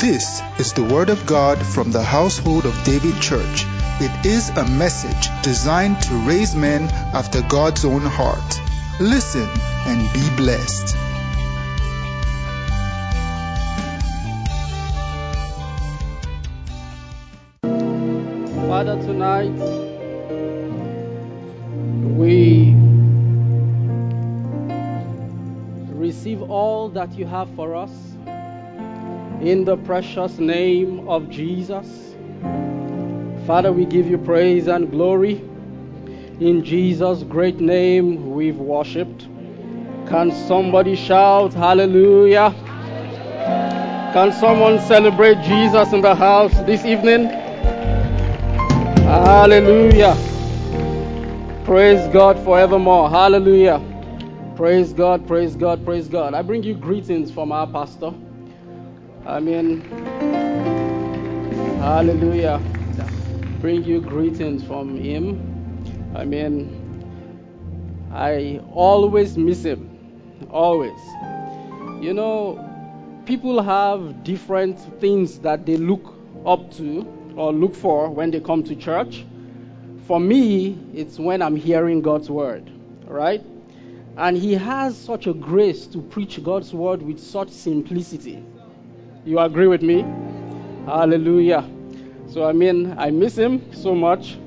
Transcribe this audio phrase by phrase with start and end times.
[0.00, 3.64] This is the Word of God from the household of David Church.
[3.98, 8.60] It is a message designed to raise men after God's own heart.
[9.00, 9.48] Listen
[9.86, 10.94] and be blessed.
[18.68, 19.58] Father, tonight
[22.16, 22.72] we
[25.92, 27.90] receive all that you have for us
[29.40, 31.86] in the precious name of Jesus.
[33.46, 35.36] Father, we give you praise and glory.
[36.40, 39.28] In Jesus' great name, we've worshiped.
[40.08, 42.52] Can somebody shout hallelujah?
[44.12, 47.26] Can someone celebrate Jesus in the house this evening?
[49.04, 50.16] Hallelujah.
[51.64, 53.08] Praise God forevermore.
[53.08, 53.80] Hallelujah.
[54.56, 56.34] Praise God, praise God, praise God.
[56.34, 58.12] I bring you greetings from our pastor.
[59.28, 59.82] I mean,
[61.80, 62.62] hallelujah.
[63.60, 66.12] Bring you greetings from him.
[66.16, 69.90] I mean, I always miss him.
[70.50, 70.98] Always.
[72.00, 72.58] You know,
[73.26, 76.14] people have different things that they look
[76.46, 77.06] up to
[77.36, 79.26] or look for when they come to church.
[80.06, 82.72] For me, it's when I'm hearing God's word,
[83.04, 83.44] right?
[84.16, 88.42] And he has such a grace to preach God's word with such simplicity.
[89.24, 90.02] You agree with me?
[90.86, 91.68] Hallelujah.
[92.28, 94.38] So, I mean, I miss him so much,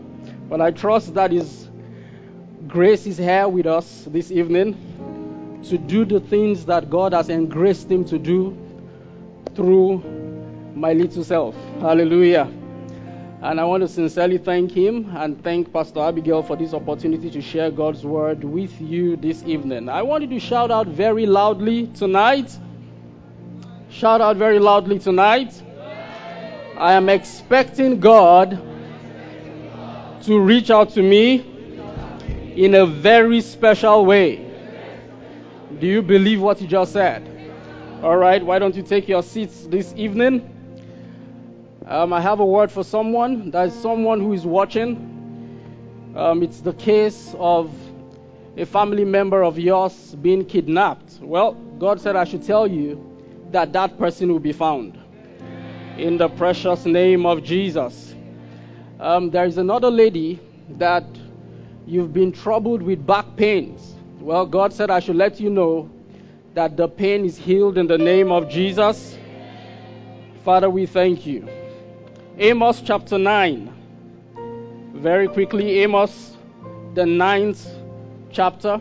[0.50, 1.70] but I trust that his
[2.68, 7.92] grace is here with us this evening to do the things that God has engraced
[7.92, 8.58] him to do
[9.56, 10.00] through
[10.76, 11.56] my little self.
[11.80, 12.50] Hallelujah.
[13.44, 17.42] And I want to sincerely thank him and thank Pastor Abigail for this opportunity to
[17.42, 19.90] share God's word with you this evening.
[19.90, 22.56] I want you to shout out very loudly tonight.
[23.92, 25.62] Shout out very loudly tonight.
[26.78, 28.52] I am expecting God
[30.24, 31.46] to reach out to me
[32.56, 34.38] in a very special way.
[35.78, 37.28] Do you believe what you just said?
[38.02, 40.48] All right, why don't you take your seats this evening?
[41.86, 43.52] Um, I have a word for someone.
[43.52, 46.14] There's someone who is watching.
[46.16, 47.70] Um, it's the case of
[48.56, 51.20] a family member of yours being kidnapped.
[51.22, 53.11] Well, God said I should tell you
[53.52, 54.98] that that person will be found.
[55.98, 58.16] In the precious name of Jesus.
[59.00, 60.40] Um, there is another lady
[60.78, 61.04] that
[61.86, 63.96] you've been troubled with back pains.
[64.20, 65.90] Well, God said I should let you know
[66.54, 69.18] that the pain is healed in the name of Jesus.
[70.44, 71.48] Father, we thank you.
[72.38, 73.74] Amos chapter 9.
[74.96, 76.38] Very quickly, Amos,
[76.94, 77.68] the ninth
[78.32, 78.80] chapter.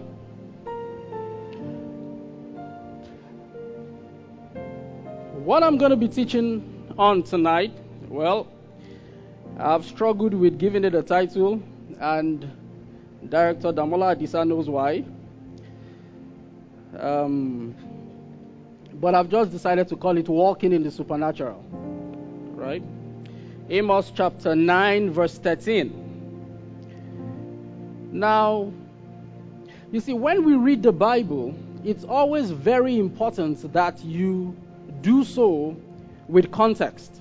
[5.51, 7.73] What I'm going to be teaching on tonight,
[8.09, 8.47] well,
[9.59, 11.61] I've struggled with giving it a title,
[11.99, 12.49] and
[13.29, 15.05] Director Damola Adisa knows why.
[16.97, 17.75] Um,
[18.95, 21.61] but I've just decided to call it Walking in the Supernatural.
[22.55, 22.85] Right?
[23.71, 26.87] Amos chapter 9, verse 13.
[28.13, 28.73] Now,
[29.91, 34.55] you see, when we read the Bible, it's always very important that you
[35.03, 35.77] do so
[36.29, 37.21] with context.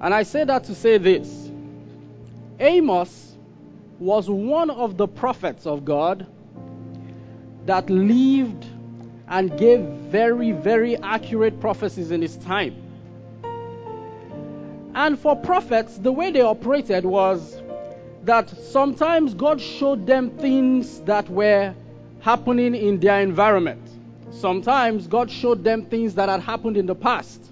[0.00, 1.50] And I say that to say this
[2.58, 3.36] Amos
[3.98, 6.26] was one of the prophets of God
[7.66, 8.66] that lived
[9.28, 12.74] and gave very, very accurate prophecies in his time.
[14.94, 17.62] And for prophets, the way they operated was
[18.24, 21.74] that sometimes God showed them things that were
[22.20, 23.89] happening in their environment.
[24.30, 27.50] Sometimes God showed them things that had happened in the past.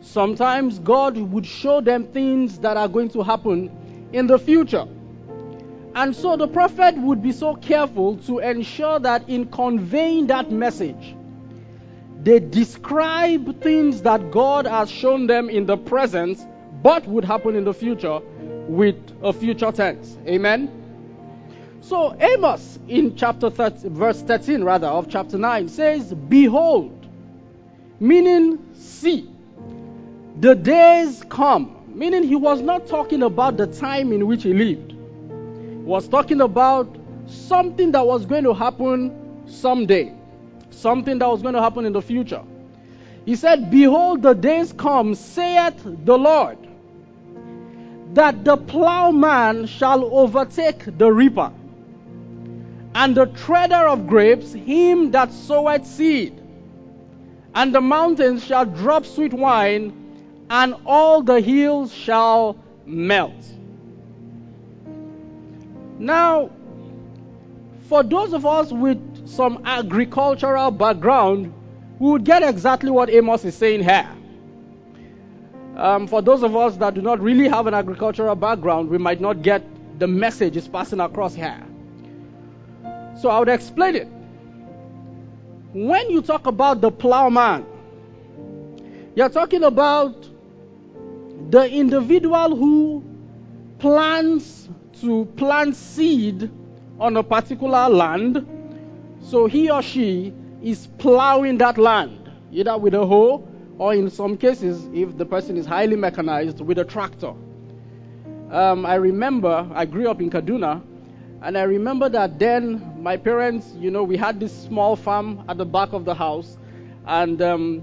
[0.00, 4.86] Sometimes God would show them things that are going to happen in the future.
[5.94, 11.16] And so the prophet would be so careful to ensure that in conveying that message,
[12.22, 16.38] they describe things that God has shown them in the present
[16.82, 18.20] but would happen in the future
[18.68, 20.16] with a future tense.
[20.26, 20.79] Amen.
[21.82, 26.92] So Amos in chapter 30, verse 13 rather of chapter 9 says, "Behold,"
[27.98, 29.28] meaning see,
[30.40, 34.92] the days come, meaning he was not talking about the time in which he lived.
[34.92, 36.88] He was talking about
[37.26, 39.12] something that was going to happen
[39.46, 40.12] someday,
[40.70, 42.42] something that was going to happen in the future.
[43.24, 46.58] He said, Behold, the days come, saith the Lord,
[48.14, 51.52] that the plowman shall overtake the reaper,
[52.94, 56.40] and the treader of grapes him that soweth seed.
[57.54, 59.92] and the mountains shall drop sweet wine,
[60.50, 62.56] and all the hills shall
[62.86, 63.34] melt.
[65.98, 66.50] Now,
[67.88, 71.52] for those of us with some agricultural background,
[71.98, 74.08] we would get exactly what Amos is saying here.
[75.76, 79.20] Um, for those of us that do not really have an agricultural background, we might
[79.20, 79.62] not get
[79.98, 81.62] the message is passing across here.
[83.18, 84.08] So I would explain it.
[85.72, 87.64] When you talk about the plowman,
[89.14, 90.28] you're talking about
[91.50, 93.04] the individual who
[93.78, 94.68] plans
[95.00, 96.50] to plant seed
[96.98, 98.46] on a particular land.
[99.22, 103.46] So he or she is plowing that land, either with a hoe
[103.78, 107.32] or in some cases, if the person is highly mechanized, with a tractor.
[108.50, 110.82] Um, I remember I grew up in Kaduna,
[111.42, 115.56] and I remember that then my parents, you know, we had this small farm at
[115.56, 116.58] the back of the house,
[117.06, 117.82] and um,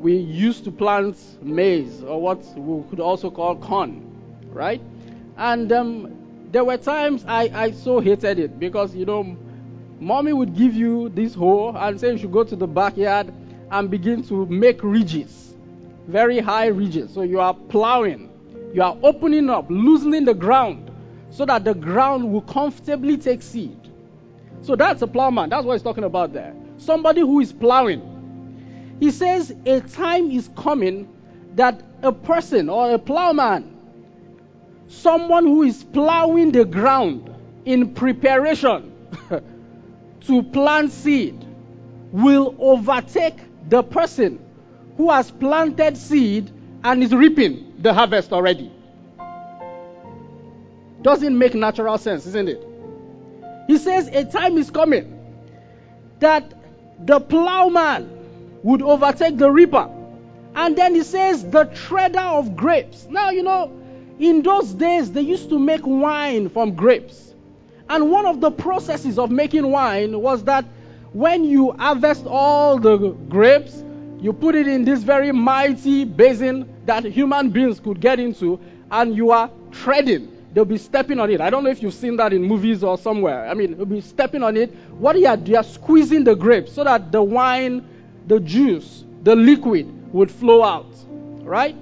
[0.00, 4.02] we used to plant maize, or what we could also call corn,
[4.52, 4.80] right?
[5.36, 6.14] And um,
[6.52, 9.36] there were times I, I so hated it because, you know,
[9.98, 13.32] mommy would give you this hoe and say you should go to the backyard
[13.72, 15.54] and begin to make ridges,
[16.06, 17.12] very high ridges.
[17.12, 18.30] So you are plowing,
[18.72, 20.83] you are opening up, loosening the ground
[21.34, 23.90] so that the ground will comfortably take seed.
[24.62, 25.50] So that's a plowman.
[25.50, 26.54] That's what he's talking about there.
[26.78, 28.96] Somebody who is plowing.
[29.00, 31.08] He says a time is coming
[31.56, 33.76] that a person or a plowman,
[34.86, 37.34] someone who is plowing the ground
[37.64, 38.92] in preparation
[40.20, 41.44] to plant seed,
[42.12, 43.38] will overtake
[43.68, 44.38] the person
[44.96, 46.48] who has planted seed
[46.84, 48.70] and is reaping the harvest already.
[51.04, 52.66] Doesn't make natural sense, isn't it?
[53.66, 55.20] He says a time is coming
[56.20, 56.54] that
[57.04, 58.10] the plowman
[58.62, 59.90] would overtake the reaper.
[60.54, 63.06] And then he says the treader of grapes.
[63.10, 63.70] Now, you know,
[64.18, 67.34] in those days they used to make wine from grapes.
[67.90, 70.64] And one of the processes of making wine was that
[71.12, 72.96] when you harvest all the
[73.28, 73.84] grapes,
[74.20, 78.58] you put it in this very mighty basin that human beings could get into,
[78.90, 80.33] and you are treading.
[80.54, 81.40] They'll be stepping on it.
[81.40, 83.48] I don't know if you've seen that in movies or somewhere.
[83.48, 84.72] I mean, they'll be stepping on it.
[84.98, 87.84] What you are, you are squeezing the grapes so that the wine,
[88.28, 90.86] the juice, the liquid would flow out.
[91.42, 91.76] Right?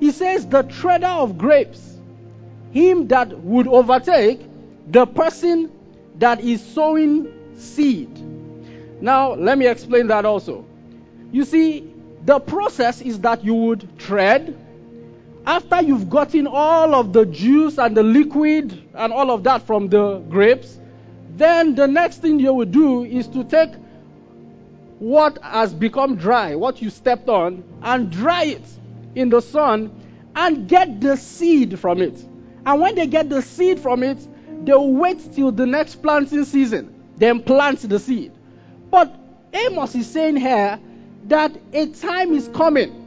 [0.00, 1.98] He says, the treader of grapes,
[2.72, 4.40] him that would overtake
[4.88, 5.70] the person
[6.18, 8.10] that is sowing seed.
[9.00, 10.66] Now, let me explain that also.
[11.30, 11.92] You see,
[12.24, 14.56] the process is that you would tread.
[15.46, 19.88] After you've gotten all of the juice and the liquid and all of that from
[19.88, 20.76] the grapes,
[21.36, 23.70] then the next thing you will do is to take
[24.98, 28.64] what has become dry, what you stepped on, and dry it
[29.14, 29.92] in the sun
[30.34, 32.18] and get the seed from it.
[32.64, 34.18] And when they get the seed from it,
[34.64, 38.32] they'll wait till the next planting season, then plant the seed.
[38.90, 39.14] But
[39.52, 40.80] Amos is saying here
[41.28, 43.05] that a time is coming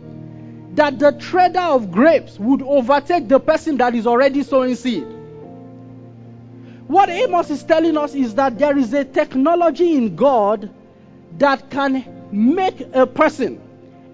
[0.80, 5.04] that the treader of grapes would overtake the person that is already sowing seed.
[6.88, 10.72] What Amos is telling us is that there is a technology in God
[11.38, 13.62] that can make a person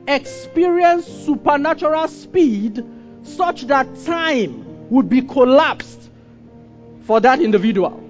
[0.08, 2.84] experience supernatural speed
[3.22, 6.10] such that time would be collapsed
[7.02, 8.02] for that individual.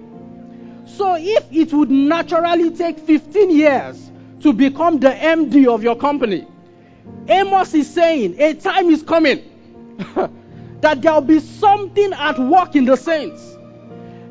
[0.85, 6.47] So if it would naturally take 15 years to become the MD of your company,
[7.27, 9.43] Amos is saying a time is coming
[10.81, 13.55] that there'll be something at work in the saints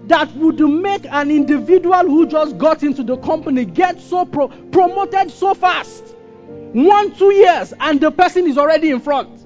[0.07, 5.31] that would make an individual who just got into the company get so pro- promoted
[5.31, 6.05] so fast.
[6.73, 9.41] One, two years, and the person is already in front.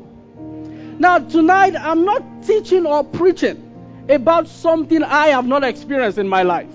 [0.98, 3.64] Now, tonight, I'm not teaching or preaching
[4.08, 6.70] about something I have not experienced in my life.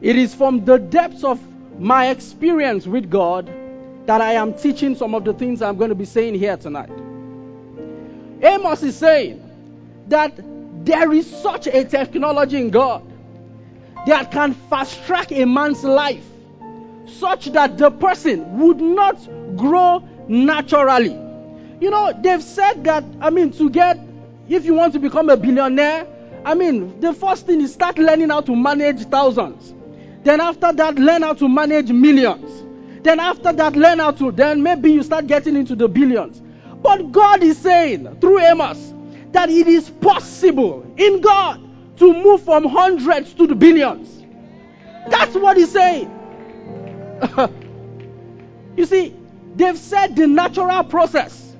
[0.00, 1.38] It is from the depths of
[1.78, 3.48] my experience with God
[4.06, 6.90] that I am teaching some of the things I'm going to be saying here tonight.
[8.42, 9.48] Amos is saying
[10.08, 10.32] that
[10.84, 13.04] there is such a technology in God
[14.06, 16.24] that can fast track a man's life
[17.06, 19.16] such that the person would not
[19.56, 21.16] grow naturally.
[21.80, 23.98] You know, they've said that, I mean, to get,
[24.48, 26.06] if you want to become a billionaire,
[26.44, 29.72] I mean, the first thing is start learning how to manage thousands.
[30.24, 32.50] Then after that, learn how to manage millions.
[33.02, 36.40] Then after that, learn how to, then maybe you start getting into the billions.
[36.82, 38.94] But God is saying through Amos
[39.32, 41.60] that it is possible in God
[41.98, 44.24] to move from hundreds to the billions.
[45.08, 46.10] That's what he's saying.
[48.76, 49.14] You see,
[49.54, 51.56] they've said the natural process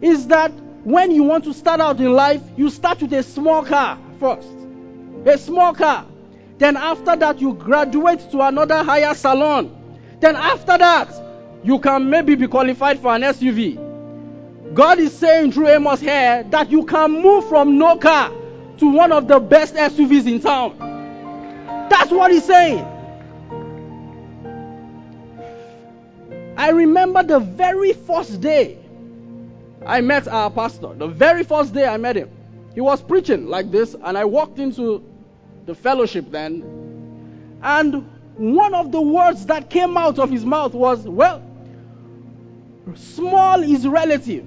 [0.00, 0.50] is that
[0.84, 4.48] when you want to start out in life, you start with a small car first.
[5.24, 6.06] A small car.
[6.58, 9.75] Then after that, you graduate to another higher salon.
[10.20, 11.12] Then after that,
[11.62, 14.74] you can maybe be qualified for an SUV.
[14.74, 18.30] God is saying through Amos here that you can move from no car
[18.78, 20.76] to one of the best SUVs in town.
[21.88, 22.84] That's what he's saying.
[26.56, 28.78] I remember the very first day
[29.84, 30.94] I met our pastor.
[30.94, 32.30] The very first day I met him.
[32.74, 35.02] He was preaching like this, and I walked into
[35.64, 37.58] the fellowship then.
[37.62, 41.42] And one of the words that came out of his mouth was, Well,
[42.94, 44.44] small is relative.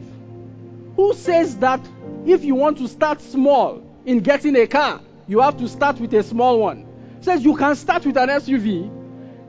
[0.96, 1.80] Who says that
[2.26, 6.14] if you want to start small in getting a car, you have to start with
[6.14, 6.86] a small one?
[7.22, 8.90] Says you can start with an SUV.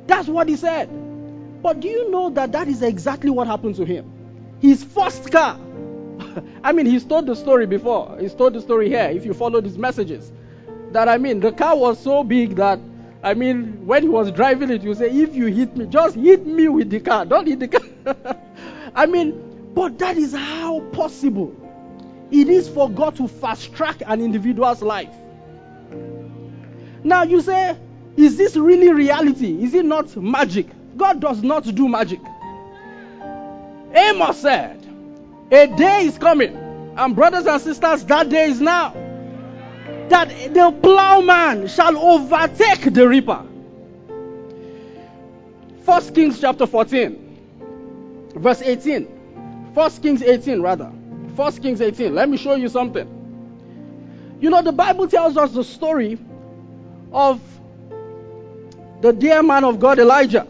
[0.06, 0.88] That's what he said.
[1.62, 4.10] But do you know that that is exactly what happened to him?
[4.60, 5.58] His first car.
[6.64, 8.16] I mean, he's told the story before.
[8.20, 10.32] He's told the story here, if you follow his messages.
[10.92, 12.80] That I mean, the car was so big that,
[13.22, 16.46] I mean, when he was driving it, you say, if you hit me, just hit
[16.46, 17.26] me with the car.
[17.26, 18.36] Don't hit the car.
[18.94, 21.54] I mean, but that is how possible
[22.30, 25.12] it is for God to fast track an individual's life.
[27.02, 27.76] Now you say,
[28.16, 29.62] is this really reality?
[29.62, 30.68] Is it not magic?
[30.96, 32.20] God does not do magic.
[33.94, 34.86] Amos said,
[35.50, 36.54] A day is coming,
[36.96, 38.92] and brothers and sisters, that day is now,
[40.10, 43.44] that the plowman shall overtake the reaper.
[45.84, 49.72] First Kings chapter 14, verse 18.
[49.74, 50.92] First Kings 18, rather.
[51.36, 52.14] First Kings 18.
[52.14, 54.36] Let me show you something.
[54.40, 56.18] You know, the Bible tells us the story
[57.12, 57.40] of
[59.00, 60.46] the dear man of God, Elijah.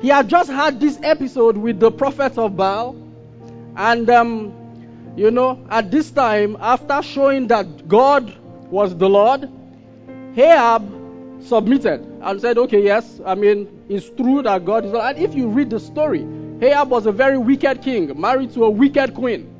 [0.00, 2.96] He had just had this episode with the prophet of Baal.
[3.76, 8.34] And, um, you know, at this time, after showing that God
[8.76, 9.48] was the Lord,
[10.36, 10.84] Ahab
[11.42, 15.16] submitted and said, okay, yes, I mean, it's true that God is Lord.
[15.16, 16.26] And if you read the story,
[16.60, 19.50] Ahab was a very wicked king, married to a wicked queen.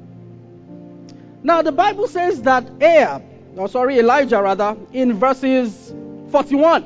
[1.42, 3.22] Now, the Bible says that Ahab,
[3.56, 5.94] or sorry, Elijah rather, in verses
[6.30, 6.82] 41,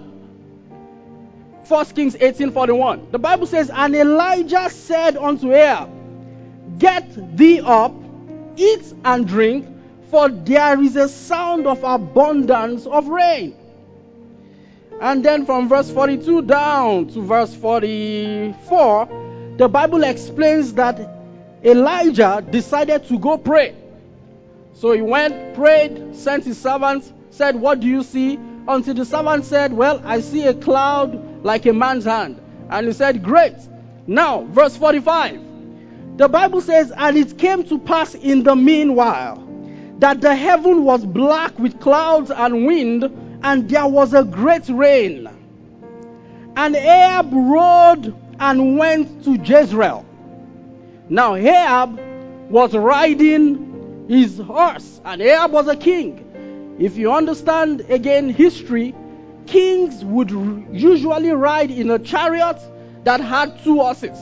[1.67, 3.11] 1 Kings 18:41.
[3.11, 5.91] The Bible says, And Elijah said unto Ahab,
[6.79, 7.93] Get thee up,
[8.57, 9.67] eat and drink,
[10.11, 13.57] for there is a sound of abundance of rain.
[15.01, 21.01] And then from verse 42 down to verse 44, the Bible explains that
[21.65, 23.75] Elijah decided to go pray.
[24.75, 28.39] So he went, prayed, sent his servants, said, What do you see?
[28.67, 32.41] Until the servant said, Well, I see a cloud like a man's hand.
[32.69, 33.57] And he said, Great.
[34.07, 36.17] Now, verse 45.
[36.17, 39.50] The Bible says, And it came to pass in the meanwhile
[40.01, 43.05] that the heaven was black with clouds and wind,
[43.43, 45.29] and there was a great rain.
[46.57, 50.05] And Ahab rode and went to Jezreel.
[51.11, 52.01] Now, Ahab
[52.51, 56.77] was riding his horse, and Ahab was a king.
[56.79, 58.95] If you understand again history,
[59.47, 60.31] kings would
[60.73, 62.59] usually ride in a chariot
[63.05, 64.19] that had two horses.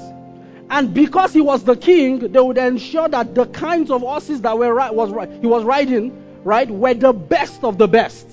[0.70, 4.58] And because he was the king, they would ensure that the kinds of horses that
[4.58, 6.12] were was he was riding,
[6.44, 8.26] right, were the best of the best.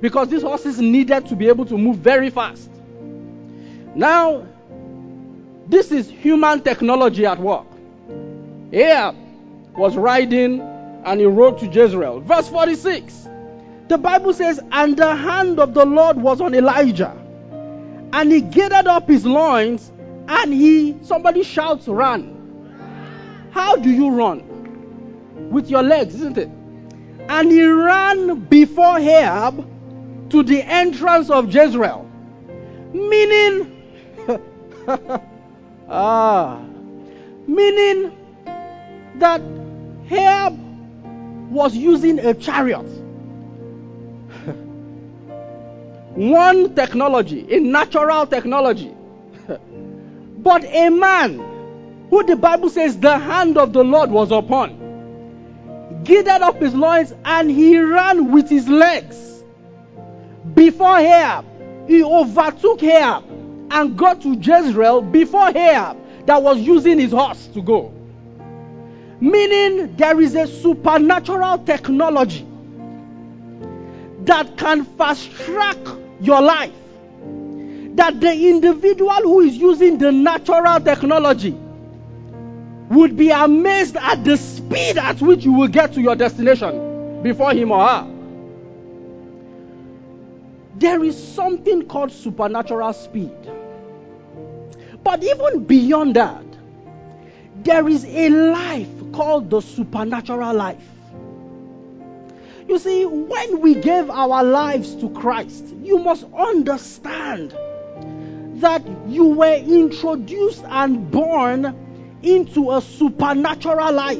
[0.00, 2.70] Because these horses needed to be able to move very fast.
[3.94, 4.46] Now,
[5.66, 7.66] this is human technology at work.
[8.72, 9.16] Ahab
[9.76, 12.20] was riding and he rode to Jezreel.
[12.20, 13.28] Verse 46.
[13.88, 17.16] The Bible says, And the hand of the Lord was on Elijah.
[18.12, 19.90] And he gathered up his loins
[20.28, 22.30] and he, somebody shouts, run.
[23.52, 25.50] How do you run?
[25.50, 26.48] With your legs, isn't it?
[27.28, 32.10] And he ran before Ahab to the entrance of Jezreel.
[32.92, 33.82] Meaning,
[35.88, 36.60] ah,
[37.46, 38.12] meaning
[39.16, 39.40] that
[40.10, 40.58] Ahab
[41.50, 42.82] was using a chariot
[46.14, 48.94] one technology, in natural technology.
[50.44, 54.84] But a man who the Bible says the hand of the Lord was upon
[56.04, 59.42] gathered up his loins and he ran with his legs
[60.54, 61.46] before Ahab.
[61.88, 63.24] He overtook Ahab
[63.70, 65.96] and got to Jezreel before Ahab
[66.26, 67.92] that was using his horse to go.
[69.20, 72.46] Meaning there is a supernatural technology
[74.24, 75.78] that can fast track
[76.20, 76.72] your life.
[77.94, 81.56] That the individual who is using the natural technology
[82.90, 87.52] would be amazed at the speed at which you will get to your destination before
[87.52, 88.10] him or her.
[90.76, 93.32] There is something called supernatural speed.
[95.04, 96.44] But even beyond that,
[97.62, 100.82] there is a life called the supernatural life.
[102.66, 107.54] You see, when we gave our lives to Christ, you must understand
[108.60, 114.18] that you were introduced and born into a supernatural life.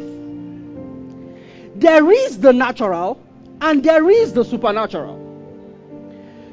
[1.76, 3.20] There is the natural
[3.60, 5.20] and there is the supernatural.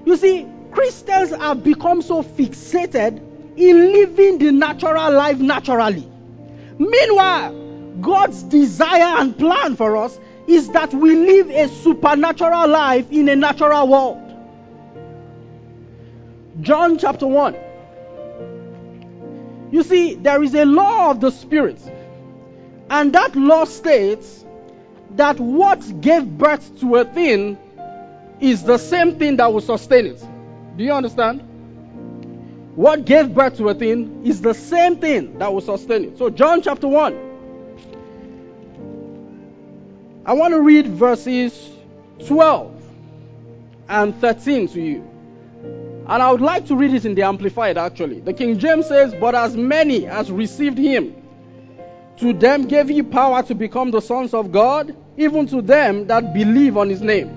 [0.06, 3.22] You see, Christians have become so fixated
[3.58, 6.08] in living the natural life naturally.
[6.78, 7.54] Meanwhile,
[8.00, 13.36] God's desire and plan for us is that we live a supernatural life in a
[13.36, 14.18] natural world.
[16.62, 17.56] John chapter 1.
[19.72, 21.80] You see, there is a law of the Spirit,
[22.90, 24.46] and that law states
[25.16, 27.58] that what gave birth to a thing
[28.40, 30.24] is the same thing that will sustain it.
[30.76, 31.48] Do you understand?
[32.76, 36.18] What gave birth to a thing is the same thing that will sustain it.
[36.18, 37.30] So, John chapter 1.
[40.26, 41.70] I want to read verses
[42.28, 42.82] 12
[43.90, 45.11] and 13 to you.
[46.12, 48.20] And I would like to read it in the Amplified actually.
[48.20, 51.16] The King James says, But as many as received him,
[52.18, 56.34] to them gave he power to become the sons of God, even to them that
[56.34, 57.32] believe on his name.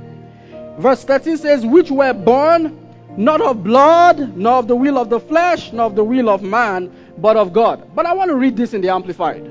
[0.80, 2.76] Verse 13 says, Which were born
[3.16, 6.42] not of blood, nor of the will of the flesh, nor of the will of
[6.42, 7.94] man, but of God.
[7.94, 9.48] But I want to read this in the Amplified.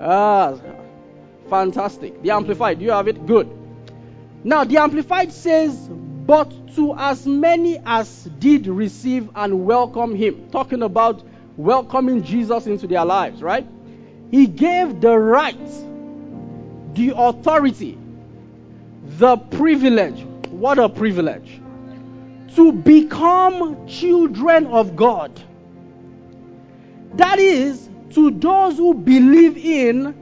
[0.00, 0.56] Ah,
[1.48, 2.20] fantastic.
[2.22, 3.24] The Amplified, you have it?
[3.24, 3.48] Good.
[4.42, 5.88] Now, the Amplified says,
[6.32, 11.22] But to as many as did receive and welcome him, talking about
[11.58, 13.66] welcoming Jesus into their lives, right?
[14.30, 15.68] He gave the right,
[16.94, 17.98] the authority,
[19.18, 20.24] the privilege.
[20.48, 21.60] What a privilege!
[22.56, 25.38] To become children of God.
[27.16, 30.14] That is, to those who believe in,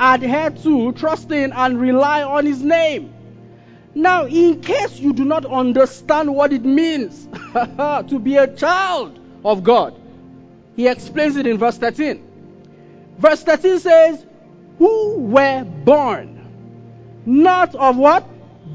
[0.00, 3.12] adhere to, trust in, and rely on His name.
[3.94, 9.64] Now, in case you do not understand what it means to be a child of
[9.64, 9.98] God,
[10.76, 12.24] he explains it in verse 13.
[13.18, 14.24] Verse 13 says,
[14.78, 16.38] Who were born
[17.26, 18.26] not of what?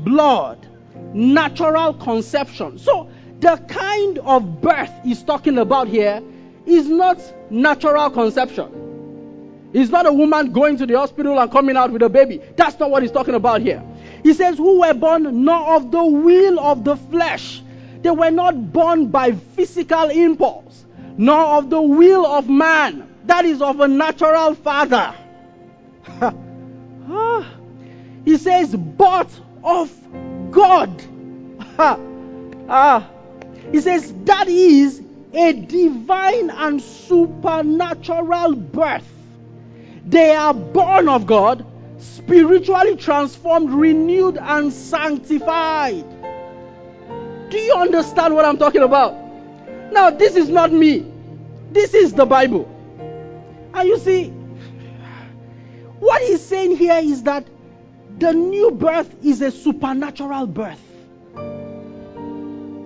[0.03, 0.67] Blood,
[1.13, 2.77] natural conception.
[2.77, 6.21] So, the kind of birth he's talking about here
[6.65, 9.71] is not natural conception.
[9.73, 12.41] It's not a woman going to the hospital and coming out with a baby.
[12.55, 13.83] That's not what he's talking about here.
[14.23, 17.61] He says, Who were born not of the will of the flesh.
[18.01, 20.85] They were not born by physical impulse,
[21.17, 23.07] nor of the will of man.
[23.25, 25.13] That is of a natural father.
[28.25, 29.29] he says, But
[29.63, 29.91] of
[30.51, 31.03] God.
[31.79, 33.07] ah.
[33.71, 35.01] He says, That is
[35.33, 39.09] a divine and supernatural birth.
[40.05, 41.65] They are born of God
[42.03, 46.05] spiritually transformed, renewed, and sanctified.
[47.49, 49.15] Do you understand what I'm talking about?
[49.91, 51.05] Now, this is not me,
[51.71, 52.69] this is the Bible.
[53.73, 54.29] And you see,
[55.99, 57.47] what he's saying here is that
[58.17, 60.81] the new birth is a supernatural birth.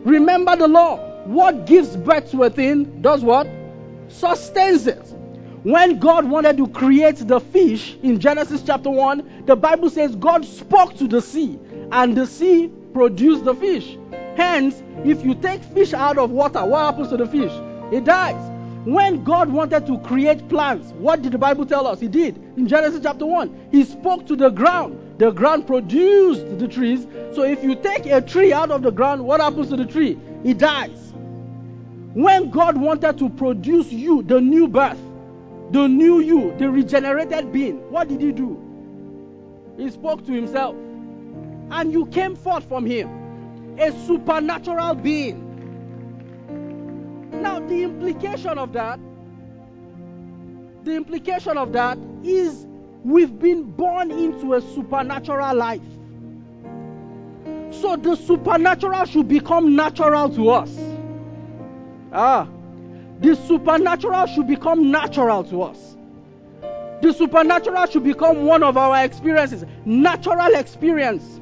[0.08, 0.98] Remember the law.
[1.26, 3.48] What gives birth to a thing does what?
[4.08, 5.17] Sustains it.
[5.64, 10.46] When God wanted to create the fish in Genesis chapter 1, the Bible says God
[10.46, 11.60] spoke to the sea
[11.92, 13.98] and the sea produced the fish.
[14.36, 17.52] Hence, if you take fish out of water, what happens to the fish?
[17.92, 18.52] It dies.
[18.86, 22.00] When God wanted to create plants, what did the Bible tell us?
[22.00, 22.38] He did.
[22.56, 25.16] In Genesis chapter 1, He spoke to the ground.
[25.18, 27.08] The ground produced the trees.
[27.34, 30.18] So if you take a tree out of the ground, what happens to the tree?
[30.44, 31.14] It dies.
[32.14, 35.00] When God wanted to produce you, the new birth,
[35.72, 38.58] the new you, the regenerated being, what did he do?
[39.78, 40.76] He spoke to himself.
[41.70, 45.44] And you came forth from him, a supernatural being.
[47.42, 49.00] Now, the implication of that,
[50.84, 52.66] the implication of that is
[53.04, 55.82] we've been born into a supernatural life.
[57.72, 60.72] So the supernatural should become natural to us.
[62.14, 62.48] Ah,
[63.20, 65.96] the supernatural should become natural to us.
[67.02, 71.40] The supernatural should become one of our experiences, natural experience.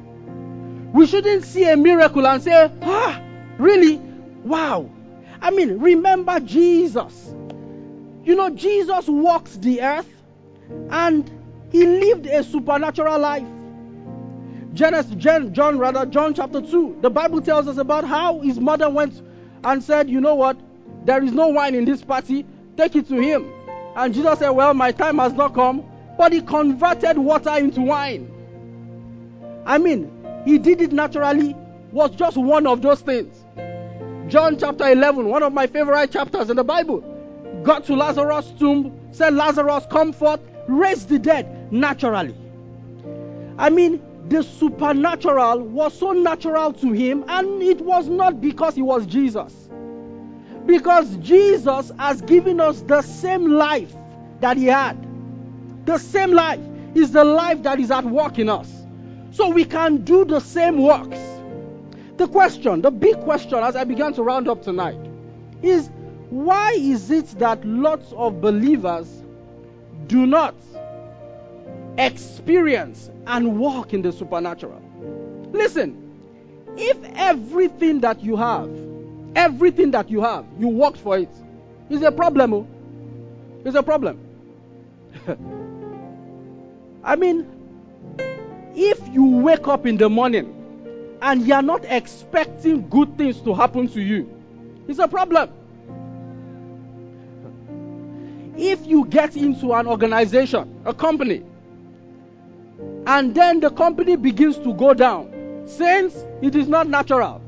[0.92, 3.22] We shouldn't see a miracle and say, ah,
[3.58, 3.96] really?
[4.44, 4.90] Wow.
[5.40, 7.34] I mean, remember Jesus.
[8.24, 10.08] You know, Jesus walked the earth
[10.90, 11.30] and
[11.70, 13.46] he lived a supernatural life.
[14.74, 18.90] Genesis, John, John, rather, John chapter 2, the Bible tells us about how his mother
[18.90, 19.22] went
[19.64, 20.58] and said, You know what?
[21.06, 22.44] There is no wine in this party.
[22.76, 23.50] Take it to him.
[23.94, 25.84] And Jesus said, Well, my time has not come.
[26.18, 28.30] But he converted water into wine.
[29.64, 30.10] I mean,
[30.44, 31.54] he did it naturally,
[31.92, 33.44] was just one of those things.
[34.28, 37.00] John chapter 11, one of my favorite chapters in the Bible,
[37.62, 42.34] got to Lazarus' tomb, said, Lazarus, come forth, raise the dead naturally.
[43.58, 48.82] I mean, the supernatural was so natural to him, and it was not because he
[48.82, 49.52] was Jesus.
[50.66, 53.94] Because Jesus has given us the same life
[54.40, 54.96] that he had.
[55.86, 56.60] The same life
[56.94, 58.70] is the life that is at work in us.
[59.30, 61.18] So we can do the same works.
[62.16, 64.98] The question, the big question as I began to round up tonight,
[65.62, 65.90] is
[66.30, 69.06] why is it that lots of believers
[70.06, 70.54] do not
[71.98, 74.82] experience and walk in the supernatural?
[75.52, 76.02] Listen,
[76.76, 78.70] if everything that you have,
[79.36, 81.28] everything that you have, you worked for it.
[81.90, 82.54] it, is a problem.
[82.54, 82.66] Oh.
[83.64, 84.18] It's a problem.
[87.04, 87.46] I mean,
[88.74, 90.52] if you wake up in the morning
[91.22, 94.28] and you're not expecting good things to happen to you,
[94.88, 95.50] it's a problem.
[98.56, 101.42] If you get into an organization, a company,
[103.06, 107.42] and then the company begins to go down, since it is not natural.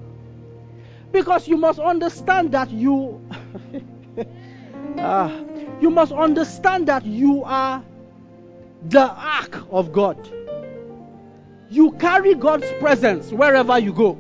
[1.12, 3.21] Because you must understand that you
[4.99, 5.44] uh,
[5.81, 7.83] you must understand that you are
[8.88, 10.16] the ark of God.
[11.71, 14.18] You carry God's presence wherever you go.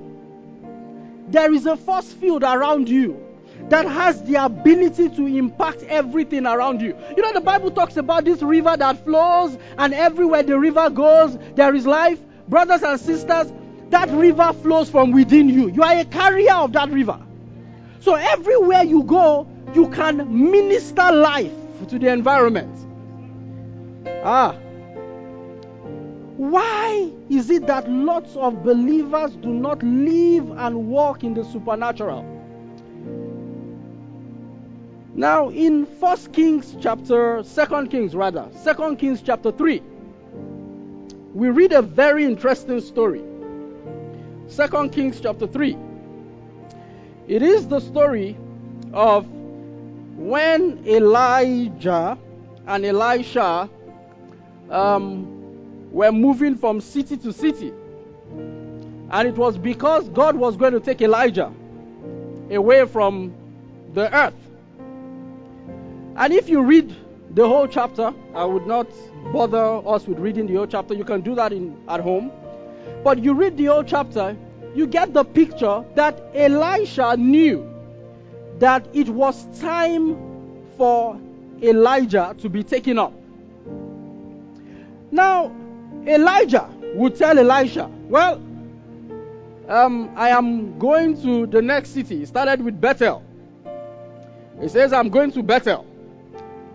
[1.28, 3.24] There is a force field around you
[3.68, 6.96] that has the ability to impact everything around you.
[7.16, 11.38] You know, the Bible talks about this river that flows, and everywhere the river goes,
[11.54, 12.18] there is life.
[12.48, 13.52] Brothers and sisters,
[13.90, 15.70] that river flows from within you.
[15.70, 17.18] You are a carrier of that river.
[18.00, 21.52] So everywhere you go, you can minister life
[21.88, 22.74] to the environment.
[24.24, 24.52] Ah.
[26.36, 32.24] Why is it that lots of believers do not live and walk in the supernatural?
[35.14, 39.82] Now, in First Kings chapter, Second Kings rather, Second Kings chapter 3,
[41.34, 43.22] we read a very interesting story.
[44.48, 45.76] Second Kings chapter 3.
[47.28, 48.36] It is the story
[48.94, 49.26] of
[50.16, 52.18] when Elijah
[52.66, 53.68] and Elisha
[54.70, 57.72] um, were moving from city to city.
[59.10, 61.52] And it was because God was going to take Elijah
[62.50, 63.34] away from
[63.92, 64.34] the earth.
[66.16, 66.94] And if you read
[67.34, 68.88] the whole chapter, I would not
[69.32, 70.94] bother us with reading the whole chapter.
[70.94, 72.32] You can do that in, at home.
[73.08, 74.36] But you read the whole chapter,
[74.74, 77.66] you get the picture that Elisha knew
[78.58, 80.14] that it was time
[80.76, 81.18] for
[81.62, 83.14] Elijah to be taken up.
[85.10, 85.50] Now,
[86.06, 88.42] Elijah would tell Elisha, Well,
[89.70, 92.18] um, I am going to the next city.
[92.18, 93.22] He started with Bethel.
[94.60, 95.86] He says, I'm going to Bethel.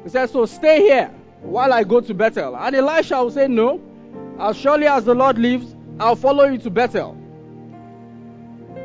[0.03, 1.11] He says, So stay here
[1.43, 2.57] while I go to Bethel.
[2.57, 3.79] And Elisha will say, No,
[4.39, 7.17] as surely as the Lord lives, I'll follow you to Bethel.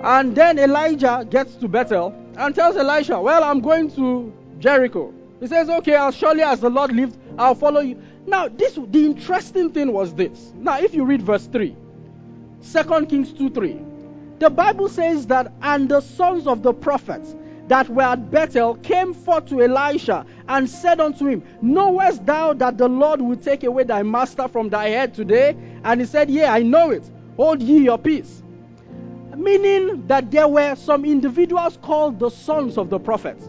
[0.03, 5.13] And then Elijah gets to Bethel and tells Elisha, Well, I'm going to Jericho.
[5.41, 8.01] He says, Okay, as surely as the Lord lives, I'll follow you.
[8.27, 10.53] Now, this the interesting thing was this.
[10.57, 11.75] Now, if you read verse 3,
[12.73, 13.79] 2 Kings 2 3,
[14.39, 17.35] the Bible says that, and the sons of the prophets
[17.69, 22.79] that were at Bethel came forth to Elisha and said unto him, Knowest thou that
[22.79, 25.57] the Lord will take away thy master from thy head today?
[25.85, 27.09] And he said, Yea, I know it.
[27.37, 28.43] Hold ye your peace.
[29.37, 33.49] Meaning that there were some individuals called the sons of the prophets.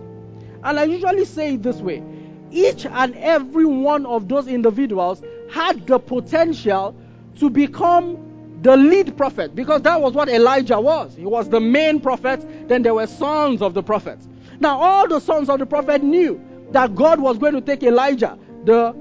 [0.63, 2.03] And I usually say it this way
[2.51, 6.95] each and every one of those individuals had the potential
[7.35, 8.17] to become
[8.61, 11.15] the lead prophet because that was what Elijah was.
[11.15, 14.27] He was the main prophet, then there were sons of the prophets.
[14.59, 18.37] Now, all the sons of the prophet knew that God was going to take Elijah,
[18.65, 18.95] the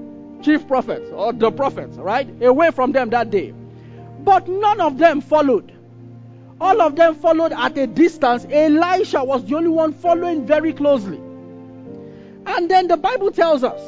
[0.49, 3.53] chief prophet, or the prophets, right, away from them that day.
[4.21, 5.71] But none of them followed.
[6.59, 8.47] All of them followed at a distance.
[8.49, 11.17] Elisha was the only one following very closely.
[12.47, 13.79] And then the Bible tells us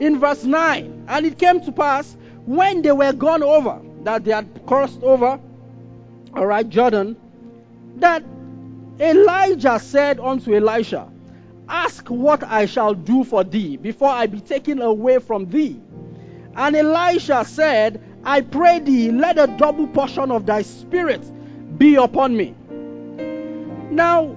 [0.00, 4.30] in verse 9, and it came to pass when they were gone over, that they
[4.30, 5.40] had crossed over,
[6.34, 7.16] all right, Jordan,
[7.96, 8.22] that
[9.00, 11.08] Elijah said unto Elisha,
[11.68, 15.80] Ask what I shall do for thee before I be taken away from thee.
[16.54, 21.22] And Elisha said, I pray thee, let a double portion of thy spirit
[21.78, 22.54] be upon me.
[23.90, 24.36] Now,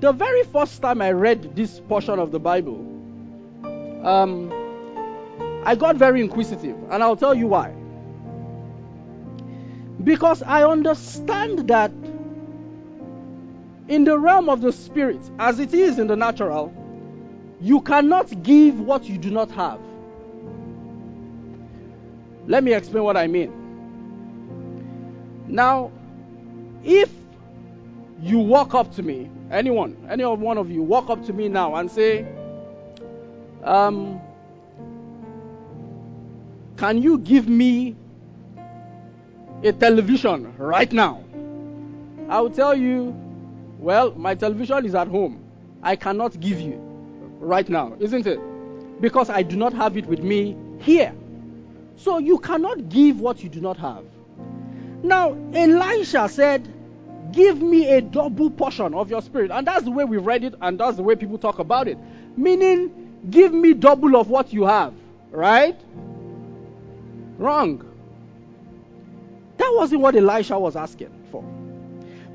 [0.00, 2.76] the very first time I read this portion of the Bible,
[4.04, 4.52] um,
[5.64, 7.72] I got very inquisitive, and I'll tell you why.
[10.04, 11.90] Because I understand that
[13.88, 16.72] in the realm of the spirit, as it is in the natural,
[17.60, 19.80] you cannot give what you do not have.
[22.46, 23.52] Let me explain what I mean.
[25.48, 25.90] Now,
[26.84, 27.10] if
[28.20, 31.48] you walk up to me, anyone, any of one of you, walk up to me
[31.48, 32.26] now and say,
[33.62, 34.20] um,
[36.76, 37.96] Can you give me
[39.62, 41.24] a television right now?
[42.28, 43.14] I will tell you,
[43.78, 45.44] Well, my television is at home.
[45.82, 46.80] I cannot give you
[47.40, 48.40] right now, isn't it?
[49.00, 51.14] Because I do not have it with me here.
[51.96, 54.04] So you cannot give what you do not have.
[55.02, 56.72] Now, Elisha said,
[57.32, 59.50] Give me a double portion of your spirit.
[59.50, 61.98] And that's the way we read it, and that's the way people talk about it.
[62.36, 64.94] Meaning, give me double of what you have.
[65.30, 65.78] Right?
[67.38, 67.84] Wrong.
[69.56, 71.10] That wasn't what Elisha was asking.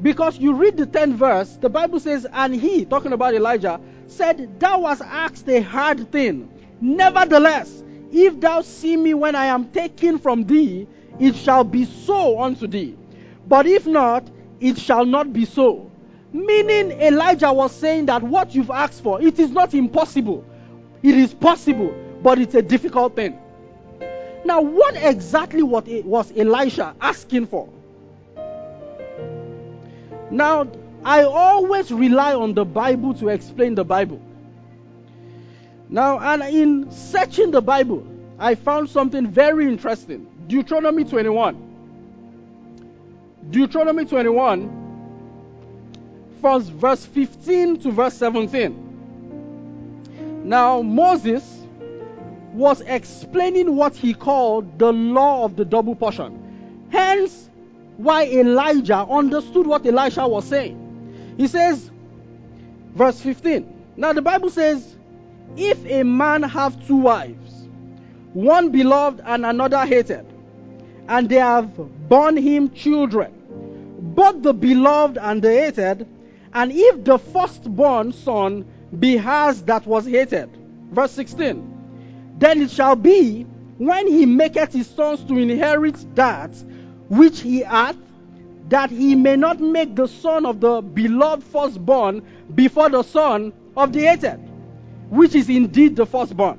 [0.02, 4.60] Because you read the 10th verse, the Bible says, And he, talking about Elijah, said,
[4.60, 6.50] Thou hast asked a hard thing.
[6.82, 10.88] Nevertheless, if thou see me when I am taken from thee,
[11.20, 12.98] it shall be so unto thee.
[13.48, 14.28] But if not,
[14.60, 15.92] it shall not be so.
[16.34, 20.46] Meaning, Elijah was saying that what you've asked for, it is not impossible.
[21.04, 23.38] It is possible, but it's a difficult thing.
[24.46, 27.70] Now, what exactly was Elisha asking for?
[30.32, 30.68] Now,
[31.04, 34.22] I always rely on the Bible to explain the Bible.
[35.90, 38.08] Now, and in searching the Bible,
[38.40, 40.26] I found something very interesting.
[40.48, 41.68] Deuteronomy 21.
[43.50, 44.70] Deuteronomy 21,
[46.42, 48.88] first verse 15 to verse 17.
[50.46, 51.44] Now, Moses
[52.54, 56.88] was explaining what he called the law of the double portion.
[56.90, 57.50] Hence,
[58.02, 61.36] why Elijah understood what Elisha was saying.
[61.38, 61.90] He says,
[62.96, 63.94] verse 15.
[63.98, 64.96] Now, the Bible says,
[65.56, 67.68] if a man have two wives,
[68.34, 70.26] one beloved and another hated,
[71.08, 71.70] and they have
[72.10, 73.34] borne him children,
[74.00, 76.08] both the beloved and the hated,
[76.54, 78.66] and if the firstborn son
[78.98, 80.50] be hers that was hated.
[80.92, 82.36] Verse 16.
[82.38, 83.44] Then it shall be
[83.78, 86.52] when he maketh his sons to inherit that
[87.12, 87.98] which he hath,
[88.70, 92.22] that he may not make the son of the beloved firstborn
[92.56, 94.40] before the son of the hated,
[95.10, 96.58] which is indeed the firstborn.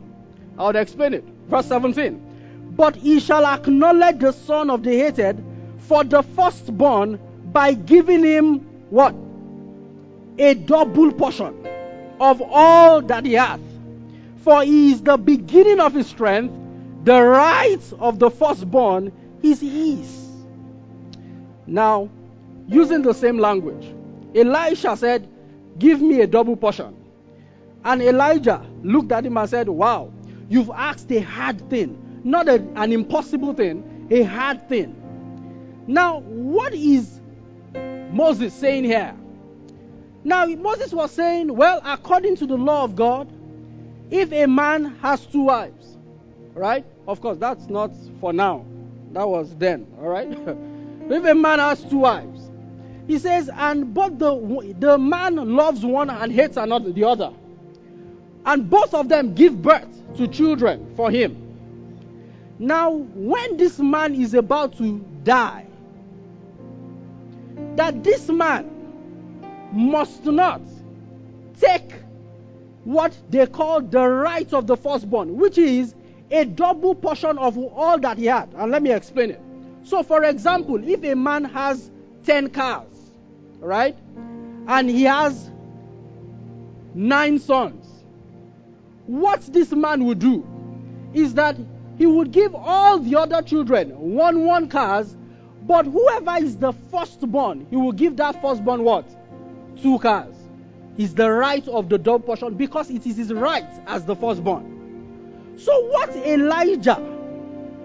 [0.58, 1.24] I will explain it.
[1.48, 2.74] Verse 17.
[2.76, 5.42] But he shall acknowledge the son of the hated
[5.78, 7.18] for the firstborn
[7.50, 8.58] by giving him
[8.90, 9.14] what?
[10.36, 11.66] A double portion
[12.20, 13.60] of all that he hath.
[14.44, 16.54] For he is the beginning of his strength,
[17.04, 19.12] the right of the firstborn
[19.42, 20.21] is his.
[21.72, 22.10] Now,
[22.68, 23.94] using the same language,
[24.34, 25.26] Elisha said,
[25.78, 26.94] Give me a double portion.
[27.82, 30.12] And Elijah looked at him and said, Wow,
[30.50, 34.94] you've asked a hard thing, not a, an impossible thing, a hard thing.
[35.86, 37.22] Now, what is
[38.10, 39.16] Moses saying here?
[40.24, 43.32] Now, Moses was saying, Well, according to the law of God,
[44.10, 45.96] if a man has two wives,
[46.52, 46.84] right?
[47.08, 48.66] Of course, that's not for now.
[49.12, 50.38] That was then, all right?
[51.12, 52.50] If a man has two wives,
[53.06, 57.32] he says, and both the, the man loves one and hates another, the other.
[58.46, 61.36] And both of them give birth to children for him.
[62.58, 65.66] Now, when this man is about to die,
[67.76, 68.70] that this man
[69.72, 70.62] must not
[71.60, 71.92] take
[72.84, 75.94] what they call the right of the firstborn, which is
[76.30, 78.54] a double portion of all that he had.
[78.54, 79.42] And let me explain it.
[79.84, 81.90] So, for example, if a man has
[82.24, 82.88] 10 cars,
[83.58, 83.96] right,
[84.68, 85.50] and he has
[86.94, 88.04] nine sons,
[89.06, 90.46] what this man would do
[91.12, 91.56] is that
[91.98, 95.16] he would give all the other children one one cars,
[95.66, 99.06] but whoever is the firstborn, he will give that firstborn what?
[99.80, 100.34] Two cars.
[100.98, 105.54] Is the right of the double portion because it is his right as the firstborn.
[105.56, 107.00] So what Elijah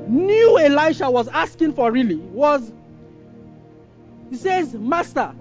[0.09, 2.71] knew Elisha was asking for really was
[4.29, 5.33] he says, Master,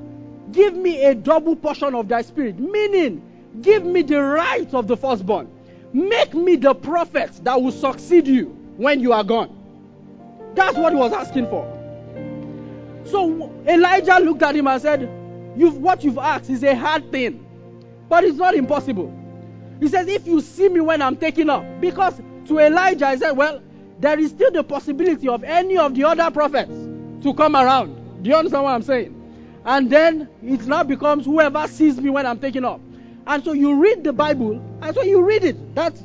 [0.52, 3.22] Give me a double portion of thy spirit, meaning,
[3.60, 5.50] give me the right of the firstborn.
[5.92, 9.52] Make me the prophet that will succeed you when you are gone.
[10.54, 11.72] That's what he was asking for.
[13.04, 15.02] So Elijah looked at him and said,
[15.56, 17.44] you've, What you've asked is a hard thing,
[18.08, 19.12] but it's not impossible.
[19.80, 23.32] He says, If you see me when I'm taking up, because to Elijah, he said,
[23.32, 23.62] Well,
[23.98, 26.72] there is still the possibility of any of the other prophets
[27.22, 28.22] to come around.
[28.22, 29.12] Do you understand what I'm saying?
[29.64, 32.80] And then it now becomes whoever sees me when I'm taking up.
[33.26, 35.74] And so you read the Bible, and so you read it.
[35.74, 36.02] That's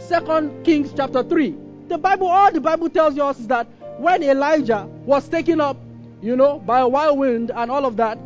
[0.00, 1.54] Second Kings chapter 3.
[1.88, 3.68] The Bible, all the Bible tells us is that
[3.98, 5.76] when Elijah was taken up,
[6.20, 8.18] you know, by a wild wind and all of that,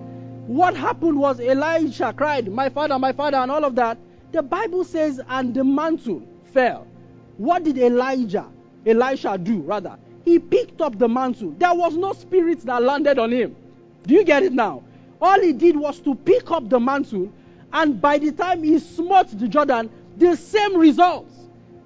[0.46, 3.98] what happened was Elijah cried, My father, my father, and all of that.
[4.32, 6.86] The Bible says, and the mantle fell.
[7.36, 8.46] What did Elijah,
[8.86, 9.96] Elisha do rather?
[10.24, 11.54] He picked up the mantle.
[11.58, 13.56] There was no spirit that landed on him.
[14.06, 14.82] Do you get it now?
[15.20, 17.32] All he did was to pick up the mantle,
[17.72, 21.34] and by the time he smote the Jordan, the same results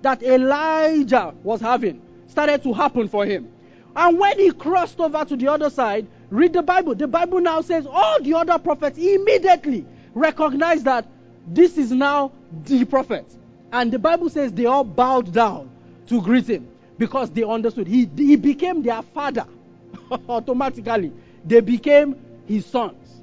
[0.02, 3.48] that Elijah was having started to happen for him.
[3.96, 6.94] And when he crossed over to the other side, read the Bible.
[6.94, 11.06] The Bible now says all the other prophets immediately recognized that
[11.46, 12.32] this is now
[12.64, 13.24] the prophet.
[13.72, 15.70] And the Bible says they all bowed down
[16.06, 17.86] to greet him because they understood.
[17.86, 19.46] He, he became their father
[20.28, 21.12] automatically.
[21.44, 23.22] They became his sons.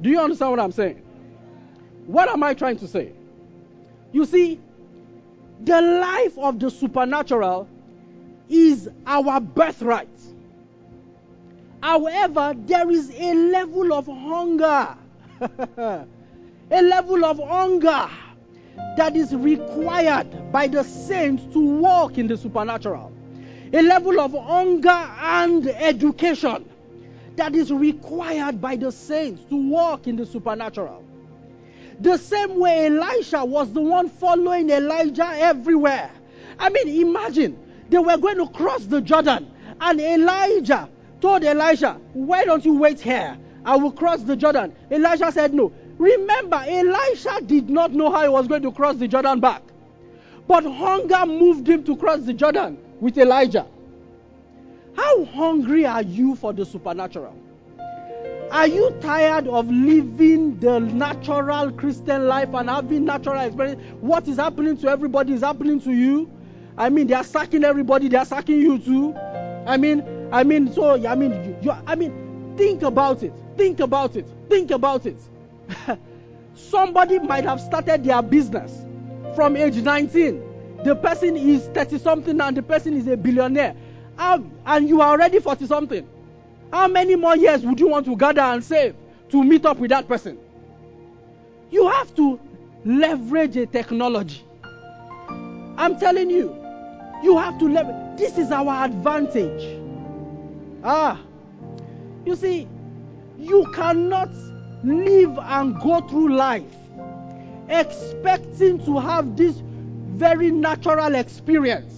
[0.00, 1.02] Do you understand what I'm saying?
[2.06, 3.12] What am I trying to say?
[4.12, 4.58] You see,
[5.62, 7.68] the life of the supernatural
[8.48, 10.08] is our birthright.
[11.82, 14.96] However, there is a level of hunger,
[16.70, 18.08] a level of hunger
[18.96, 23.12] that is required by the saints to walk in the supernatural,
[23.72, 26.68] a level of hunger and education
[27.36, 31.04] that is required by the saints to walk in the supernatural.
[32.00, 36.10] The same way Elisha was the one following Elijah everywhere.
[36.58, 40.88] I mean, imagine they were going to cross the Jordan, and Elijah
[41.20, 43.36] told Elisha, Why don't you wait here?
[43.64, 44.74] I will cross the Jordan.
[44.90, 45.72] Elijah said, No.
[46.00, 49.62] Remember, Elisha did not know how he was going to cross the Jordan back.
[50.48, 53.66] But hunger moved him to cross the Jordan with Elijah.
[54.96, 57.36] How hungry are you for the supernatural?
[58.50, 63.82] Are you tired of living the natural Christian life and having natural experience?
[64.00, 66.30] What is happening to everybody is happening to you.
[66.78, 68.08] I mean, they are sacking everybody.
[68.08, 69.14] They are sacking you too.
[69.66, 73.34] I mean, I mean, so I mean, you, I mean, think about it.
[73.58, 74.26] Think about it.
[74.48, 75.20] Think about it.
[76.54, 78.84] Somebody might have started their business
[79.34, 80.42] from age 19.
[80.84, 83.74] The person is 30 something and the person is a billionaire.
[84.18, 86.08] and you are already 40 something.
[86.72, 88.94] How many more years would you want to gather and save
[89.30, 90.38] to meet up with that person?
[91.70, 92.40] You have to
[92.84, 94.42] leverage a technology.
[95.28, 96.54] I'm telling you,
[97.22, 98.18] you have to leverage.
[98.18, 99.78] This is our advantage.
[100.84, 101.20] Ah,
[102.24, 102.68] you see,
[103.38, 104.30] you cannot
[104.84, 106.64] live and go through life
[107.68, 109.62] expecting to have this
[110.16, 111.94] very natural experience.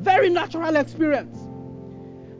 [0.00, 1.38] Very natural experience.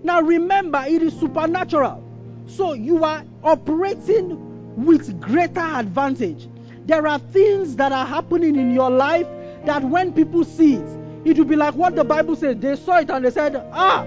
[0.02, 2.02] Now remember, it is supernatural.
[2.46, 6.48] So you are operating with greater advantage.
[6.86, 9.26] There are things that are happening in your life
[9.64, 12.56] that when people see it, it will be like what the Bible says.
[12.58, 14.06] They saw it and they said, Ah,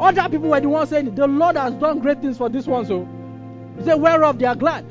[0.00, 2.86] other people were the ones saying, The Lord has done great things for this one.
[2.86, 3.06] So
[3.78, 4.84] they whereof they are glad.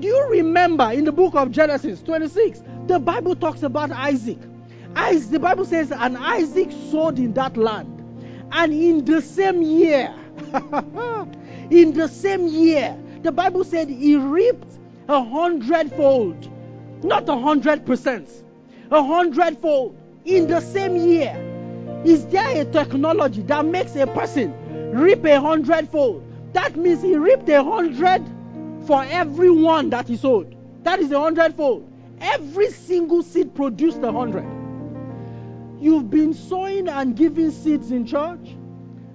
[0.00, 4.38] Do you remember in the book of Genesis 26, the Bible talks about Isaac?
[4.96, 7.90] Isaac the Bible says, And Isaac sowed in that land.
[8.52, 10.14] And in the same year,
[11.70, 14.72] in the same year, the Bible said he reaped
[15.08, 16.50] a hundredfold.
[17.04, 18.28] Not a hundred percent,
[18.90, 21.34] a hundredfold in the same year.
[22.04, 24.54] Is there a technology that makes a person
[24.92, 26.22] reap a hundredfold?
[26.54, 28.24] That means he reaped a hundred
[28.86, 30.56] for every one that he sowed.
[30.84, 31.90] That is a hundredfold.
[32.20, 34.46] Every single seed produced a hundred.
[35.80, 38.54] You've been sowing and giving seeds in church.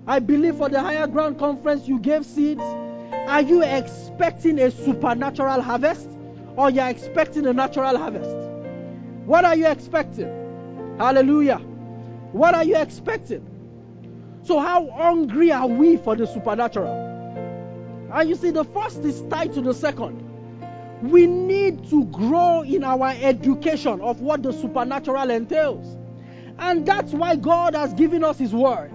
[0.05, 2.61] I believe for the higher ground conference you gave seeds.
[3.27, 6.09] Are you expecting a supernatural harvest
[6.57, 8.35] or you're expecting a natural harvest?
[9.25, 10.27] What are you expecting?
[10.97, 11.59] Hallelujah.
[12.33, 13.45] What are you expecting?
[14.43, 17.08] So, how hungry are we for the supernatural?
[18.13, 20.25] And you see, the first is tied to the second.
[21.01, 25.97] We need to grow in our education of what the supernatural entails.
[26.57, 28.91] And that's why God has given us His Word.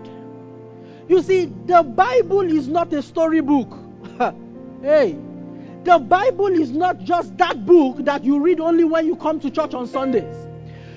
[1.09, 3.79] You see, the Bible is not a storybook.
[4.83, 5.17] hey,
[5.85, 9.51] The Bible is not just that book that you read only when you come to
[9.51, 10.35] church on Sundays.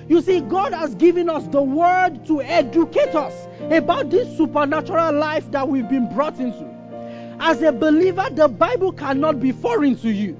[0.08, 3.34] You see, God has given us the word to educate us
[3.70, 6.77] about this supernatural life that we've been brought into.
[7.40, 10.36] As a believer, the Bible cannot be foreign to you.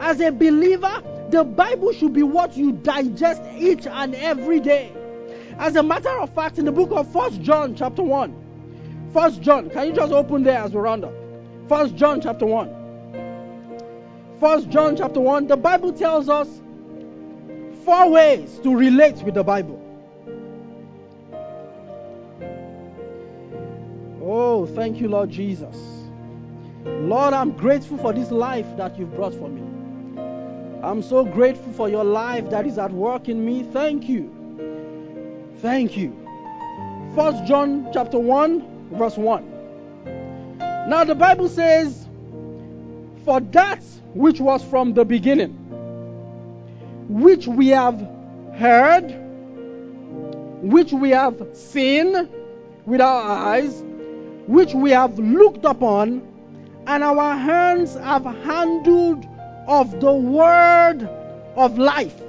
[0.00, 4.92] As a believer, the Bible should be what you digest each and every day.
[5.58, 9.68] As a matter of fact, in the book of First John, chapter 1, First John,
[9.68, 11.12] can you just open there as we round up?
[11.68, 14.38] First John, chapter 1.
[14.40, 16.48] First John, chapter 1, the Bible tells us
[17.84, 19.89] four ways to relate with the Bible.
[24.32, 25.76] Oh, thank you, Lord Jesus.
[26.84, 29.60] Lord, I'm grateful for this life that you've brought for me.
[30.84, 33.64] I'm so grateful for your life that is at work in me.
[33.72, 34.30] Thank you.
[35.58, 36.16] Thank you.
[37.16, 40.08] First John chapter 1 verse 1.
[40.88, 42.06] Now the Bible says,
[43.24, 43.82] For that
[44.14, 45.54] which was from the beginning,
[47.08, 47.98] which we have
[48.54, 49.10] heard,
[50.62, 52.28] which we have seen
[52.86, 53.82] with our eyes,
[54.50, 56.20] which we have looked upon,
[56.88, 59.24] and our hands have handled
[59.68, 61.08] of the word
[61.54, 62.20] of life,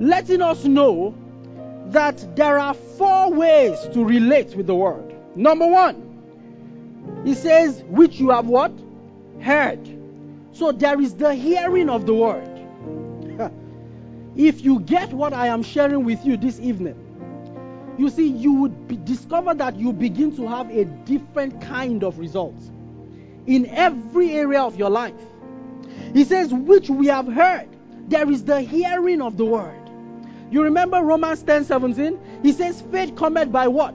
[0.00, 1.14] letting us know
[1.86, 5.14] that there are four ways to relate with the word.
[5.36, 8.72] Number one, he says, which you have what?
[9.40, 9.88] Heard.
[10.50, 12.50] So there is the hearing of the word.
[14.36, 17.09] if you get what I am sharing with you this evening,
[18.00, 22.18] you see, you would be, discover that you begin to have a different kind of
[22.18, 22.70] results
[23.46, 25.12] in every area of your life.
[26.14, 27.68] He says, which we have heard.
[28.08, 29.90] There is the hearing of the word.
[30.50, 32.18] You remember Romans 10 17?
[32.42, 33.94] He says, faith cometh by what?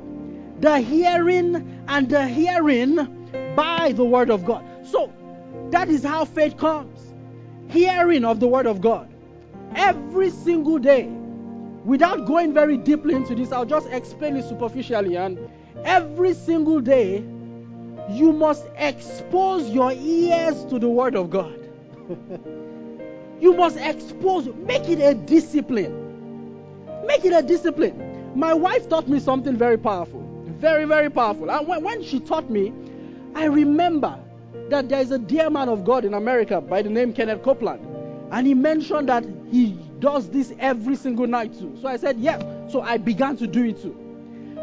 [0.61, 2.95] The hearing and the hearing
[3.55, 4.63] by the word of God.
[4.85, 5.11] So
[5.71, 7.11] that is how faith comes.
[7.69, 9.11] Hearing of the word of God.
[9.73, 11.11] Every single day.
[11.85, 15.17] Without going very deeply into this, I'll just explain it superficially.
[15.17, 15.37] And
[15.83, 17.17] every single day,
[18.09, 21.59] you must expose your ears to the word of God.
[23.39, 27.05] you must expose, make it a discipline.
[27.05, 28.33] Make it a discipline.
[28.35, 30.21] My wife taught me something very powerful.
[30.57, 31.51] Very, very powerful.
[31.51, 32.73] And when, when she taught me,
[33.35, 34.17] I remember
[34.69, 37.85] that there is a dear man of God in America by the name Kenneth Copeland.
[38.31, 41.77] And he mentioned that he does this every single night too.
[41.81, 42.39] So I said, yeah.
[42.67, 43.95] So I began to do it too.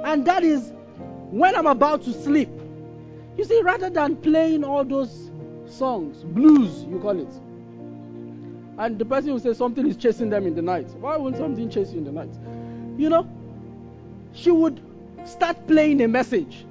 [0.04, 0.72] And that is
[1.30, 2.50] when I'm about to sleep.
[3.36, 5.30] You see, rather than playing all those
[5.66, 7.32] songs, blues, you call it,
[8.78, 10.88] and the person will say something is chasing them in the night.
[11.00, 12.30] Why won't something chase you in the night?
[12.98, 13.28] You know,
[14.34, 14.80] she would
[15.24, 16.64] start playing a message.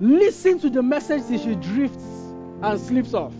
[0.00, 2.04] Listen to the message till she drifts
[2.62, 3.32] and sleeps off.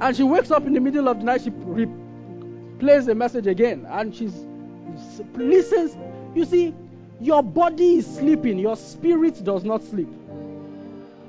[0.00, 1.50] And she wakes up in the middle of the night, she
[2.82, 4.28] plays the message again, and she
[5.36, 5.96] listens.
[6.34, 6.74] You see,
[7.20, 10.08] your body is sleeping, your spirit does not sleep.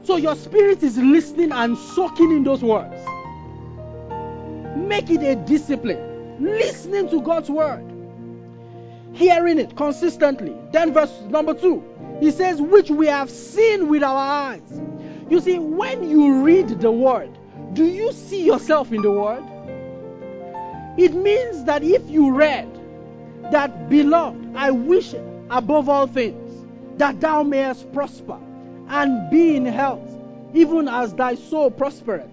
[0.01, 2.99] So your spirit is listening and soaking in those words.
[4.75, 6.43] Make it a discipline.
[6.43, 7.87] Listening to God's word.
[9.13, 10.55] Hearing it consistently.
[10.71, 11.83] Then, verse number two,
[12.19, 14.81] he says, which we have seen with our eyes.
[15.29, 17.29] You see, when you read the word,
[17.73, 19.43] do you see yourself in the word?
[20.97, 22.69] It means that if you read
[23.51, 25.13] that, beloved, I wish
[25.49, 26.65] above all things
[26.97, 28.39] that thou mayest prosper
[28.87, 30.07] and be in health,
[30.53, 32.29] even as thy soul prospereth.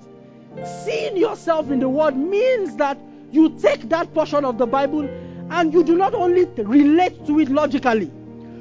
[0.84, 2.98] Seeing yourself in the Word means that
[3.30, 5.08] you take that portion of the Bible
[5.50, 8.10] and you do not only relate to it logically,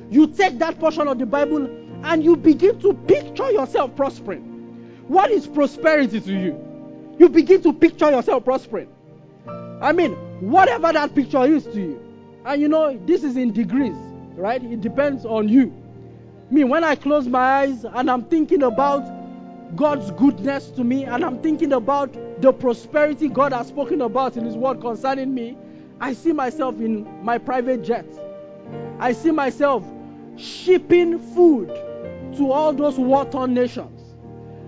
[0.09, 1.65] you take that portion of the Bible
[2.03, 4.41] and you begin to picture yourself prospering.
[5.07, 7.15] What is prosperity to you?
[7.17, 8.89] You begin to picture yourself prospering.
[9.81, 12.01] I mean, whatever that picture is to you.
[12.45, 13.95] And you know, this is in degrees,
[14.35, 14.63] right?
[14.63, 15.73] It depends on you.
[16.51, 19.05] Me, when I close my eyes and I'm thinking about
[19.75, 22.11] God's goodness to me and I'm thinking about
[22.41, 25.57] the prosperity God has spoken about in His Word concerning me,
[26.01, 28.05] I see myself in my private jet.
[28.99, 29.85] I see myself
[30.37, 31.67] shipping food
[32.37, 34.15] to all those war torn nations.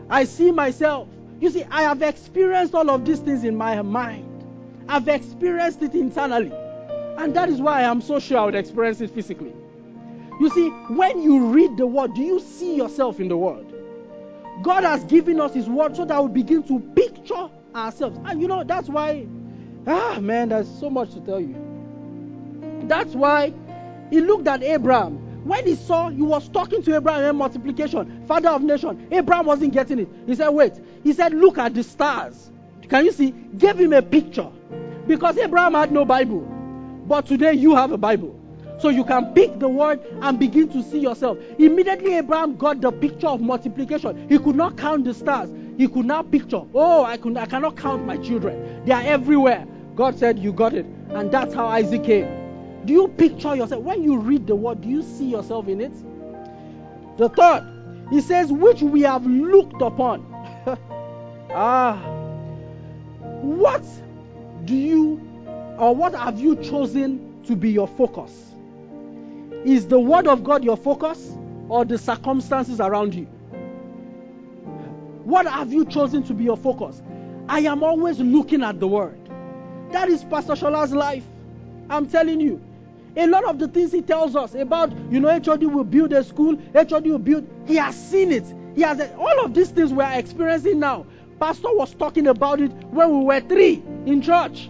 [0.09, 1.07] I see myself,
[1.39, 4.30] you see, I have experienced all of these things in my mind.
[4.91, 6.51] I've experienced it internally.
[7.17, 9.53] And that is why I am so sure I would experience it physically.
[10.41, 13.65] You see, when you read the word, do you see yourself in the word?
[14.61, 18.19] God has given us His word so that we begin to picture ourselves.
[18.25, 19.27] And you know, that's why,
[19.87, 21.55] ah, man, there's so much to tell you.
[22.83, 23.53] That's why
[24.09, 28.49] He looked at Abraham when he saw he was talking to Abraham in multiplication, father
[28.49, 30.09] of nation, Abraham wasn't getting it.
[30.27, 30.73] He said, Wait.
[31.03, 32.51] He said, Look at the stars.
[32.87, 33.31] Can you see?
[33.57, 34.51] Gave him a picture.
[35.07, 36.41] Because Abraham had no Bible.
[37.07, 38.37] But today you have a Bible.
[38.79, 41.37] So you can pick the word and begin to see yourself.
[41.59, 44.27] Immediately Abraham got the picture of multiplication.
[44.27, 45.51] He could not count the stars.
[45.77, 48.83] He could now picture, oh, I, could, I cannot count my children.
[48.85, 49.67] They are everywhere.
[49.95, 50.85] God said, You got it.
[51.09, 52.27] And that's how Isaac came.
[52.85, 53.83] Do you picture yourself?
[53.83, 55.93] When you read the word, do you see yourself in it?
[57.17, 60.25] The third, he says, which we have looked upon.
[61.51, 61.97] ah.
[63.41, 63.85] What
[64.65, 65.21] do you,
[65.77, 68.31] or what have you chosen to be your focus?
[69.65, 71.31] Is the word of God your focus
[71.69, 73.25] or the circumstances around you?
[75.23, 77.01] What have you chosen to be your focus?
[77.47, 79.17] I am always looking at the word.
[79.91, 81.23] That is Pastor Shola's life.
[81.89, 82.61] I'm telling you.
[83.17, 86.23] A lot of the things he tells us about, you know, HOD will build a
[86.23, 88.45] school, HOD will build, he has seen it.
[88.73, 91.05] He has all of these things we are experiencing now.
[91.41, 94.69] Pastor was talking about it when we were three in church.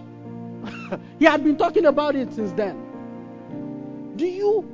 [1.18, 4.14] he had been talking about it since then.
[4.16, 4.66] Do you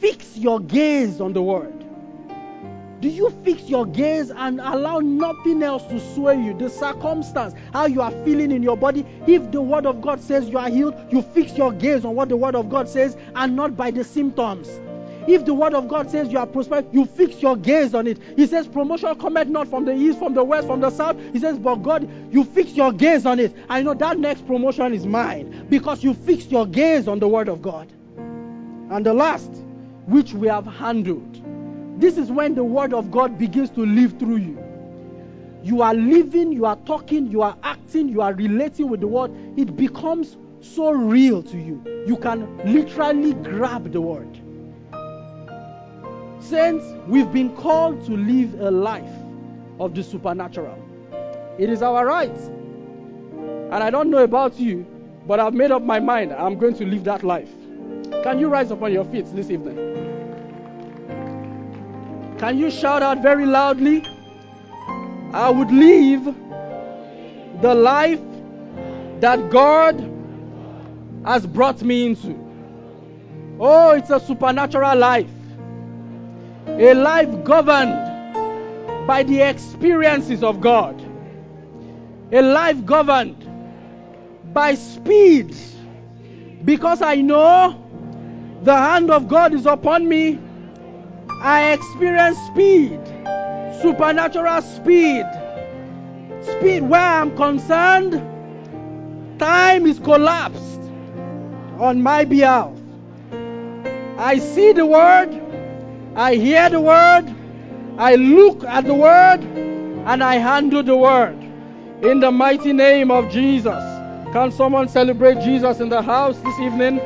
[0.00, 1.74] fix your gaze on the word?
[3.02, 6.56] Do you fix your gaze and allow nothing else to sway you?
[6.56, 9.04] The circumstance, how you are feeling in your body.
[9.26, 12.30] If the word of God says you are healed, you fix your gaze on what
[12.30, 14.80] the word of God says and not by the symptoms.
[15.28, 18.18] If the word of God says you are prosperous, you fix your gaze on it.
[18.36, 21.16] He says, Promotion cometh not from the east, from the west, from the south.
[21.32, 23.54] He says, But God, you fix your gaze on it.
[23.68, 27.48] I know that next promotion is mine because you fixed your gaze on the word
[27.48, 27.92] of God.
[28.16, 29.50] And the last,
[30.06, 31.42] which we have handled
[31.98, 34.62] this is when the word of God begins to live through you.
[35.62, 39.32] You are living, you are talking, you are acting, you are relating with the word.
[39.58, 41.82] It becomes so real to you.
[42.06, 44.35] You can literally grab the word.
[46.48, 49.10] Saints, we've been called to live a life
[49.80, 50.78] of the supernatural.
[51.58, 52.30] It is our right.
[52.30, 54.86] And I don't know about you,
[55.26, 57.50] but I've made up my mind I'm going to live that life.
[58.22, 59.76] Can you rise up on your feet this evening?
[62.38, 64.04] Can you shout out very loudly?
[65.32, 66.24] I would live
[67.60, 68.20] the life
[69.20, 69.98] that God
[71.24, 72.38] has brought me into.
[73.58, 75.28] Oh, it's a supernatural life.
[76.66, 81.00] A life governed by the experiences of God.
[82.32, 83.48] A life governed
[84.52, 85.56] by speed.
[86.64, 87.82] Because I know
[88.62, 90.38] the hand of God is upon me
[91.42, 92.98] I experience speed,
[93.82, 95.26] supernatural speed.
[96.40, 98.14] Speed where I'm concerned,
[99.38, 100.80] time is collapsed
[101.78, 102.72] on my behalf.
[104.16, 105.28] I see the word,
[106.16, 107.26] I hear the word,
[107.98, 111.36] I look at the word, and I handle the word.
[112.02, 113.84] In the mighty name of Jesus.
[114.32, 117.00] Can someone celebrate Jesus in the house this evening?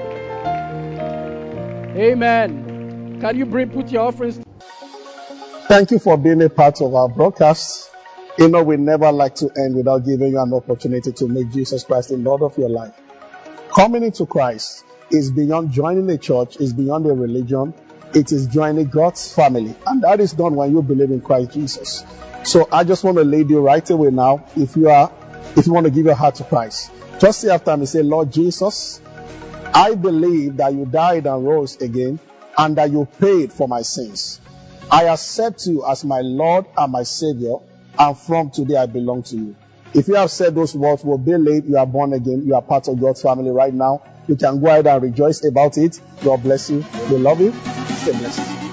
[1.96, 3.18] Amen.
[3.20, 4.38] Can you bring, put your offerings?
[5.66, 7.90] Thank you for being a part of our broadcast.
[8.38, 11.82] You know, we never like to end without giving you an opportunity to make Jesus
[11.82, 12.94] Christ the Lord of your life.
[13.74, 17.74] Coming into Christ is beyond joining a church, is beyond a religion.
[18.14, 19.74] It is joining God's family.
[19.86, 22.04] And that is done when you believe in Christ Jesus.
[22.44, 24.44] So I just want to lead you right away now.
[24.56, 25.12] If you are,
[25.56, 28.32] if you want to give your heart to Christ, just say after me, say, Lord
[28.32, 29.00] Jesus,
[29.74, 32.18] I believe that you died and rose again
[32.58, 34.40] and that you paid for my sins.
[34.90, 37.56] I accept you as my Lord and my Savior,
[37.98, 39.56] and from today I belong to you.
[39.92, 42.62] If you have said those words, will be late, you are born again, you are
[42.62, 44.02] part of God's family right now.
[44.28, 46.00] You can go ahead and rejoice about it.
[46.22, 46.84] God bless you.
[47.10, 47.52] We love you.
[47.96, 48.69] Stay blessed.